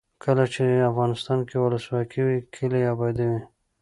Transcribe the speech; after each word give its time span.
کله 0.23 0.43
چې 0.53 0.65
افغانستان 0.91 1.39
کې 1.47 1.55
ولسواکي 1.59 2.21
وي 2.25 2.37
کلي 2.55 2.81
اباد 2.91 3.15
وي. 3.29 3.41